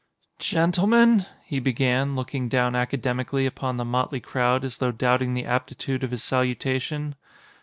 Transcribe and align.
"Gentlemen," 0.39 1.27
he 1.45 1.59
began, 1.59 2.15
looking 2.15 2.49
down 2.49 2.73
academically 2.73 3.45
upon 3.45 3.77
the 3.77 3.85
motley 3.85 4.19
crowd 4.19 4.65
as 4.65 4.77
though 4.79 4.91
doubting 4.91 5.35
the 5.35 5.45
aptitude 5.45 6.03
of 6.03 6.09
his 6.09 6.23
salutation. 6.23 7.13